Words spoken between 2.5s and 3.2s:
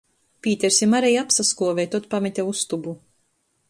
ustobu.